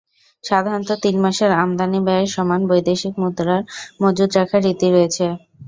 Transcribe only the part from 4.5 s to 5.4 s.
রীতি রয়েছে।